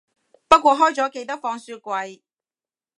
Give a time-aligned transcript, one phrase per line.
[0.47, 2.21] 不過開咗記得放雪櫃